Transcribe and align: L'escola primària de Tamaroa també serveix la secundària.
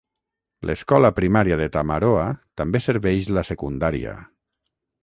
L'escola 0.69 1.11
primària 1.19 1.59
de 1.61 1.67
Tamaroa 1.77 2.27
també 2.63 2.85
serveix 2.87 3.31
la 3.39 3.47
secundària. 3.53 4.19